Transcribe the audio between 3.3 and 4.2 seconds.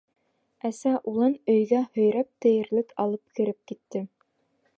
кереп китте.